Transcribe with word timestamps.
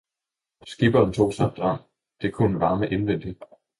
Skipperen 0.65 1.11
tog 1.13 1.33
sig 1.33 1.43
en 1.45 1.51
Dram 1.57 1.77
det 2.21 2.31
kunde 2.33 2.59
varme 2.59 2.89
indvendig! 2.91 3.37